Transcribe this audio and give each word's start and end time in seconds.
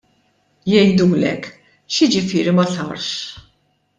Jgħidulek: 0.71 1.51
X'jiġifieri 1.97 2.57
ma 2.61 2.65
sarx? 2.75 3.09